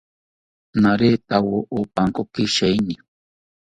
[0.81, 2.95] Naretawo opankoki sheeni